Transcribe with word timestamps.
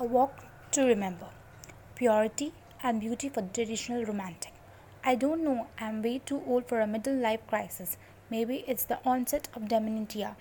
A 0.00 0.04
Walk 0.04 0.44
to 0.70 0.82
Remember 0.84 1.26
Purity 1.96 2.52
and 2.84 3.00
Beauty 3.00 3.28
for 3.28 3.40
the 3.40 3.48
Traditional 3.48 4.04
Romantic. 4.04 4.52
I 5.02 5.16
don't 5.16 5.42
know, 5.42 5.66
I'm 5.76 6.02
way 6.02 6.20
too 6.24 6.40
old 6.46 6.68
for 6.68 6.80
a 6.80 6.86
middle 6.86 7.16
life 7.16 7.44
crisis. 7.48 7.96
Maybe 8.30 8.64
it's 8.68 8.84
the 8.84 9.00
onset 9.04 9.48
of 9.56 9.66
dementia. 9.66 10.36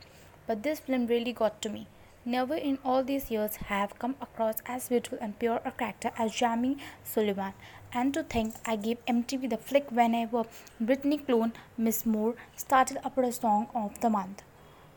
But 0.46 0.62
this 0.62 0.81
film 0.81 1.07
really 1.07 1.33
got 1.33 1.59
to 1.63 1.70
me. 1.70 1.88
Never 2.23 2.54
in 2.54 2.78
all 2.85 3.04
these 3.04 3.31
years 3.31 3.55
have 3.55 3.97
come 3.97 4.15
across 4.21 4.57
as 4.67 4.89
beautiful 4.89 5.17
and 5.20 5.39
pure 5.39 5.60
a 5.65 5.71
character 5.71 6.12
as 6.19 6.35
Jamie 6.35 6.78
Sullivan. 7.03 7.53
And 7.92 8.13
to 8.13 8.21
think 8.21 8.53
I 8.63 8.76
gave 8.76 9.03
MTV 9.08 9.49
the 9.49 9.58
flick 9.58 9.89
whenever 9.92 10.44
Britney 10.79 11.26
clone 11.26 11.53
Miss 11.79 12.05
Moore 12.05 12.35
started 12.55 12.99
up 13.03 13.17
a 13.17 13.31
song 13.31 13.69
of 13.74 13.99
the 14.01 14.12
month. 14.12 14.44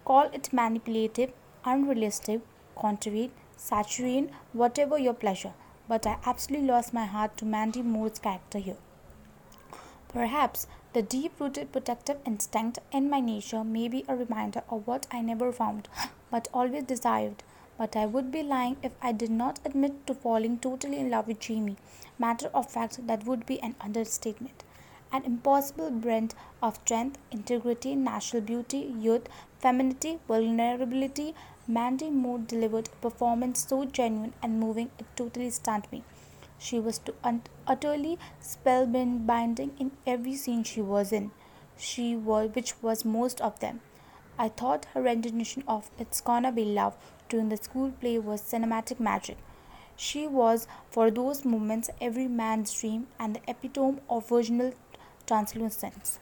Call 0.05 0.29
it 0.35 0.53
manipulative, 0.53 1.33
unrealistic, 1.65 2.43
contrived, 2.79 3.33
saturine, 3.61 4.31
whatever 4.53 4.99
your 4.99 5.15
pleasure. 5.15 5.53
But 5.87 6.07
I 6.07 6.17
absolutely 6.25 6.69
lost 6.69 6.95
my 6.95 7.05
heart 7.05 7.37
to 7.39 7.45
Mandy 7.45 7.83
Moore's 7.83 8.19
character 8.19 8.59
here. 8.59 8.77
Perhaps 10.09 10.67
the 10.93 11.03
deep 11.03 11.39
rooted 11.39 11.71
protective 11.71 12.19
instinct 12.27 12.79
in 12.91 13.09
my 13.11 13.21
nature 13.21 13.63
may 13.63 13.87
be 13.87 14.05
a 14.09 14.17
reminder 14.17 14.63
of 14.69 14.87
what 14.87 15.07
I 15.11 15.21
never 15.21 15.53
found, 15.53 15.89
but 16.31 16.49
always 16.55 16.85
desired. 16.85 17.43
But 17.79 17.97
I 17.97 18.07
would 18.07 18.33
be 18.33 18.43
lying 18.43 18.77
if 18.83 18.93
I 19.01 19.13
did 19.13 19.31
not 19.31 19.61
admit 19.65 20.07
to 20.07 20.15
falling 20.15 20.59
totally 20.59 20.99
in 20.99 21.11
love 21.11 21.29
with 21.29 21.41
Jamie. 21.41 21.77
Matter 22.19 22.51
of 22.53 22.71
fact, 22.71 23.07
that 23.07 23.25
would 23.25 23.47
be 23.47 23.61
an 23.63 23.77
understatement. 23.81 24.65
An 25.13 25.25
impossible 25.25 25.91
blend 25.91 26.35
of 26.63 26.77
strength, 26.85 27.19
integrity, 27.31 27.95
natural 27.95 28.43
beauty, 28.43 28.79
youth, 28.79 29.29
femininity, 29.61 30.19
vulnerability, 30.27 31.35
Mandy 31.73 32.11
Moore 32.11 32.41
delivered 32.41 32.89
a 32.89 32.97
performance 33.03 33.65
so 33.69 33.85
genuine 33.85 34.33
and 34.43 34.59
moving 34.59 34.91
it 34.99 35.07
totally 35.15 35.51
stunned 35.51 35.87
me. 35.93 36.03
She 36.59 36.81
was 36.81 37.01
utterly 37.67 38.19
spellbinding 38.43 39.71
in 39.79 39.93
every 40.05 40.35
scene 40.35 40.65
she 40.65 40.83
was 40.83 41.13
in. 41.13 41.31
She 41.79 42.17
was, 42.17 42.51
which 42.55 42.83
was 42.83 43.05
most 43.05 43.41
of 43.41 43.61
them. 43.61 43.81
I 44.37 44.49
thought 44.49 44.87
her 44.95 45.03
rendition 45.03 45.63
of 45.69 45.91
"It's 45.99 46.21
Gonna 46.21 46.51
Be 46.51 46.65
Love" 46.65 46.97
during 47.29 47.51
the 47.51 47.57
school 47.57 47.93
play 48.01 48.19
was 48.19 48.43
cinematic 48.43 48.99
magic. 48.99 49.39
She 49.95 50.27
was, 50.27 50.67
for 50.91 51.11
those 51.11 51.45
moments, 51.45 51.91
every 52.01 52.27
man's 52.27 52.75
dream 52.81 53.07
and 53.19 53.37
the 53.37 53.43
epitome 53.47 54.01
of 54.09 54.29
virginal 54.29 54.73
translucence. 55.27 56.19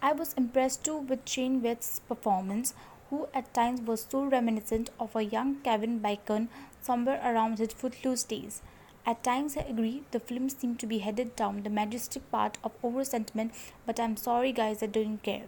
I 0.00 0.12
was 0.12 0.32
impressed 0.34 0.84
too 0.84 0.96
with 0.96 1.28
Shane 1.28 1.62
West's 1.62 1.98
performance, 2.00 2.74
who 3.12 3.28
at 3.34 3.52
times 3.52 3.82
was 3.82 4.06
so 4.08 4.24
reminiscent 4.24 4.88
of 4.98 5.14
a 5.14 5.22
young 5.22 5.56
Kevin 5.56 5.98
Bacon 5.98 6.48
somewhere 6.80 7.20
around 7.22 7.58
his 7.58 7.74
footloose 7.74 8.24
days. 8.24 8.62
At 9.04 9.22
times, 9.22 9.54
I 9.54 9.60
agree, 9.60 10.04
the 10.12 10.18
film 10.18 10.48
seemed 10.48 10.78
to 10.80 10.86
be 10.86 11.00
headed 11.00 11.36
down 11.36 11.62
the 11.62 11.68
majestic 11.68 12.30
path 12.32 12.52
of 12.64 12.72
over 12.82 13.04
sentiment, 13.04 13.52
but 13.84 14.00
I'm 14.00 14.16
sorry, 14.16 14.50
guys, 14.50 14.82
I 14.82 14.86
didn't 14.86 15.22
care. 15.22 15.42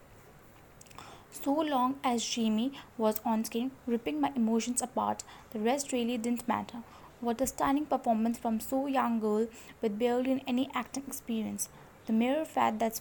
So 1.31 1.55
long 1.55 1.99
as 2.05 2.23
Jamie 2.23 2.73
was 2.99 3.23
on 3.25 3.45
screen, 3.45 3.71
ripping 3.87 4.21
my 4.21 4.31
emotions 4.37 4.83
apart, 4.83 5.25
the 5.53 5.59
rest 5.59 5.91
really 5.91 6.19
didn't 6.19 6.47
matter. 6.47 6.83
What 7.21 7.41
a 7.41 7.47
stunning 7.47 7.87
performance 7.87 8.37
from 8.37 8.61
so 8.61 8.87
young 8.87 9.21
girl 9.21 9.47
with 9.81 9.99
barely 9.99 10.45
any 10.47 10.69
acting 10.75 11.05
experience. 11.07 11.71
The 12.07 12.13
mere 12.13 12.45
fact 12.45 12.81
that 12.81 13.01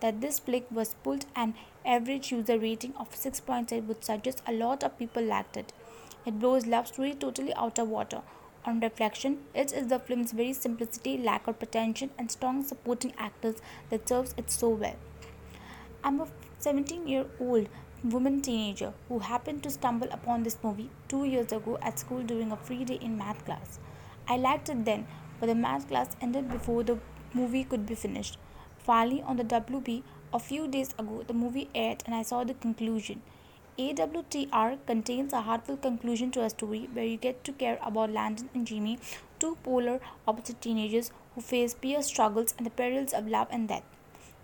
that 0.00 0.20
this 0.20 0.40
flick 0.40 0.66
was 0.70 0.94
pulled 1.04 1.26
an 1.36 1.54
average 1.86 2.32
user 2.32 2.58
rating 2.58 2.92
of 2.96 3.14
6.8 3.14 3.86
would 3.86 4.04
suggest 4.04 4.42
a 4.46 4.52
lot 4.52 4.82
of 4.82 4.98
people 4.98 5.22
liked 5.22 5.56
it. 5.56 5.72
It 6.26 6.40
blows 6.40 6.66
love 6.66 6.88
story 6.88 7.14
totally 7.14 7.54
out 7.54 7.78
of 7.78 7.88
water. 7.88 8.22
On 8.64 8.80
reflection, 8.80 9.38
it 9.54 9.72
is 9.72 9.88
the 9.88 9.98
film's 9.98 10.32
very 10.32 10.52
simplicity, 10.52 11.18
lack 11.18 11.46
of 11.46 11.58
pretension, 11.58 12.10
and 12.18 12.30
strong 12.30 12.64
supporting 12.64 13.12
actors 13.16 13.56
that 13.90 14.08
serves 14.08 14.34
it 14.36 14.50
so 14.50 14.68
well. 14.68 14.96
I'm 16.04 16.20
a 16.20 16.28
17 16.58 17.06
year 17.06 17.26
old 17.40 17.68
woman 18.02 18.40
teenager 18.40 18.92
who 19.08 19.20
happened 19.20 19.62
to 19.62 19.70
stumble 19.70 20.08
upon 20.10 20.42
this 20.42 20.58
movie 20.62 20.90
two 21.08 21.24
years 21.24 21.52
ago 21.52 21.78
at 21.80 21.98
school 22.00 22.22
during 22.22 22.50
a 22.50 22.56
free 22.56 22.84
day 22.84 22.98
in 23.00 23.16
math 23.16 23.44
class. 23.44 23.78
I 24.28 24.36
liked 24.36 24.68
it 24.68 24.84
then, 24.84 25.06
but 25.38 25.46
the 25.46 25.54
math 25.54 25.88
class 25.88 26.16
ended 26.20 26.50
before 26.50 26.82
the 26.82 26.98
movie 27.34 27.64
could 27.64 27.86
be 27.86 27.94
finished. 27.94 28.38
Finally, 28.78 29.22
on 29.22 29.36
the 29.36 29.44
WB, 29.44 30.02
a 30.32 30.38
few 30.38 30.66
days 30.66 30.94
ago, 30.98 31.24
the 31.26 31.34
movie 31.34 31.68
aired 31.74 32.02
and 32.06 32.14
I 32.14 32.22
saw 32.22 32.44
the 32.44 32.54
conclusion. 32.54 33.22
AWTR 33.78 34.78
contains 34.86 35.32
a 35.32 35.40
heartfelt 35.40 35.82
conclusion 35.82 36.30
to 36.32 36.42
a 36.42 36.50
story 36.50 36.88
where 36.92 37.04
you 37.04 37.16
get 37.16 37.42
to 37.44 37.52
care 37.52 37.78
about 37.82 38.10
Landon 38.10 38.50
and 38.54 38.66
Jimmy, 38.66 38.98
two 39.38 39.56
polar 39.62 40.00
opposite 40.26 40.60
teenagers 40.60 41.10
who 41.34 41.40
face 41.40 41.74
peer 41.74 42.02
struggles 42.02 42.54
and 42.58 42.66
the 42.66 42.70
perils 42.70 43.12
of 43.12 43.26
love 43.26 43.48
and 43.50 43.68
death. 43.68 43.84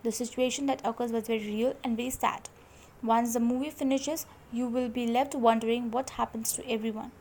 The 0.03 0.13
situation 0.13 0.67
that 0.67 0.81
occurs 0.85 1.13
was 1.13 1.27
very 1.27 1.41
real 1.41 1.75
and 1.85 1.97
very 1.97 2.11
sad. 2.11 2.49
Once 3.03 3.35
the 3.35 3.41
movie 3.41 3.71
finishes, 3.71 4.27
you 4.53 4.67
will 4.67 4.89
be 4.89 5.07
left 5.07 5.35
wondering 5.35 5.91
what 5.91 6.11
happens 6.11 6.53
to 6.53 6.69
everyone. 6.71 7.13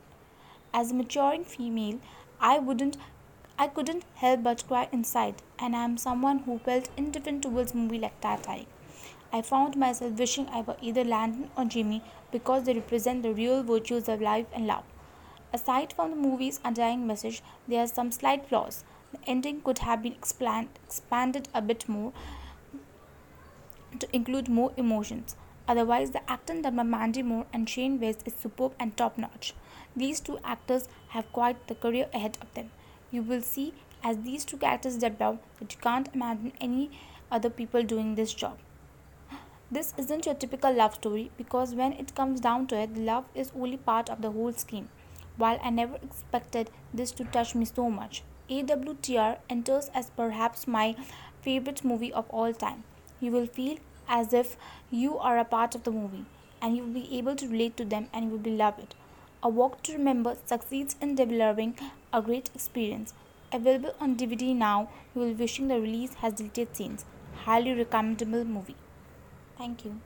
As 0.73 0.91
a 0.91 0.93
maturing 0.93 1.43
female, 1.43 1.99
I 2.39 2.59
wouldn't 2.59 2.97
I 3.59 3.67
couldn't 3.67 4.03
help 4.13 4.43
but 4.43 4.67
cry 4.67 4.87
inside, 4.91 5.41
and 5.57 5.75
I 5.75 5.83
am 5.83 5.97
someone 5.97 6.39
who 6.39 6.59
felt 6.59 6.89
indifferent 6.95 7.41
towards 7.41 7.73
movie 7.73 7.97
like 7.97 8.21
Titanic. 8.21 8.67
I 9.33 9.41
found 9.41 9.75
myself 9.75 10.19
wishing 10.19 10.47
I 10.49 10.61
were 10.61 10.77
either 10.79 11.03
Landon 11.03 11.49
or 11.57 11.65
Jimmy 11.65 12.03
because 12.31 12.65
they 12.65 12.75
represent 12.75 13.23
the 13.23 13.33
real 13.33 13.63
virtues 13.63 14.07
of 14.07 14.21
life 14.21 14.45
and 14.53 14.67
love. 14.67 14.83
Aside 15.51 15.91
from 15.91 16.11
the 16.11 16.17
movie's 16.17 16.59
underlying 16.63 17.07
message, 17.07 17.41
there 17.67 17.81
are 17.81 17.87
some 17.87 18.11
slight 18.11 18.47
flaws. 18.47 18.83
The 19.11 19.27
ending 19.27 19.61
could 19.61 19.79
have 19.79 20.03
been 20.03 20.13
expand, 20.13 20.69
expanded 20.85 21.49
a 21.51 21.61
bit 21.61 21.89
more 21.89 22.13
to 23.97 24.07
include 24.13 24.49
more 24.49 24.71
emotions. 24.77 25.35
Otherwise, 25.67 26.11
the 26.11 26.29
acting 26.29 26.61
done 26.61 26.75
by 26.75 26.83
Mandy 26.83 27.23
Moore 27.23 27.47
and 27.51 27.67
Shane 27.67 27.99
West 27.99 28.21
is 28.25 28.35
superb 28.35 28.73
and 28.79 28.95
top 28.95 29.17
notch. 29.17 29.55
These 29.95 30.19
two 30.19 30.37
actors 30.43 30.87
have 31.09 31.31
quite 31.31 31.67
the 31.67 31.75
career 31.75 32.07
ahead 32.13 32.37
of 32.39 32.53
them. 32.53 32.69
You 33.09 33.21
will 33.21 33.41
see 33.41 33.73
as 34.03 34.17
these 34.17 34.43
two 34.43 34.57
characters 34.57 34.97
develop 34.97 35.41
that 35.59 35.73
you 35.73 35.79
can't 35.79 36.09
imagine 36.13 36.53
any 36.59 36.91
other 37.31 37.49
people 37.49 37.83
doing 37.83 38.15
this 38.15 38.33
job. 38.33 38.57
This 39.69 39.93
isn't 39.97 40.25
your 40.25 40.35
typical 40.35 40.73
love 40.73 40.95
story 40.95 41.31
because 41.37 41.73
when 41.73 41.93
it 41.93 42.15
comes 42.15 42.39
down 42.39 42.67
to 42.67 42.77
it, 42.77 42.97
love 42.97 43.25
is 43.35 43.51
only 43.55 43.77
part 43.77 44.09
of 44.09 44.21
the 44.21 44.31
whole 44.31 44.53
scheme. 44.53 44.89
While 45.35 45.59
I 45.63 45.69
never 45.69 45.95
expected 45.95 46.71
this 46.93 47.11
to 47.13 47.25
touch 47.25 47.53
me 47.53 47.65
so 47.65 47.89
much, 47.89 48.23
AWTR 48.49 49.37
enters 49.49 49.89
as 49.93 50.09
perhaps 50.09 50.67
my 50.67 50.95
favorite 51.41 51.83
movie 51.83 52.13
of 52.13 52.29
all 52.29 52.53
time. 52.53 52.83
You 53.19 53.31
will 53.31 53.45
feel 53.45 53.77
as 54.07 54.33
if 54.33 54.55
you 54.89 55.17
are 55.17 55.37
a 55.37 55.45
part 55.45 55.75
of 55.75 55.83
the 55.83 55.91
movie 55.91 56.25
and 56.61 56.75
you 56.75 56.83
will 56.83 56.93
be 56.93 57.17
able 57.17 57.35
to 57.35 57.47
relate 57.47 57.77
to 57.77 57.85
them 57.85 58.07
and 58.13 58.25
you 58.25 58.31
will 58.31 58.37
be 58.37 58.51
love 58.51 58.79
it. 58.79 58.95
A 59.43 59.49
Walk 59.49 59.83
to 59.83 59.93
Remember 59.93 60.35
succeeds 60.45 60.95
in 60.99 61.13
delivering 61.13 61.77
a 62.11 62.23
great 62.23 62.49
experience. 62.55 63.13
Available 63.53 63.93
on 63.99 64.15
DVD 64.15 64.55
now, 64.55 64.89
you 65.13 65.21
will 65.21 65.33
wishing 65.33 65.67
the 65.67 65.79
release 65.79 66.15
has 66.15 66.33
deleted 66.33 66.75
scenes. 66.75 67.05
Highly 67.45 67.73
recommendable 67.73 68.43
movie. 68.43 68.75
Thank 69.55 69.85
you. 69.85 70.01